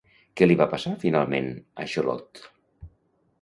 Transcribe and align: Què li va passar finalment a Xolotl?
Què 0.39 0.45
li 0.47 0.55
va 0.61 0.65
passar 0.71 0.93
finalment 1.03 1.51
a 1.85 1.87
Xolotl? 1.93 2.49